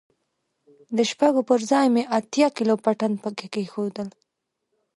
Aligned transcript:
د 0.95 0.97
شپږو 1.11 1.41
پر 1.49 1.59
ځاى 1.69 1.87
مې 1.93 2.03
اته 2.17 2.45
کيلو 2.57 2.75
پټن 2.85 3.11
پکښې 3.23 3.47
کښېښوول. 3.53 4.07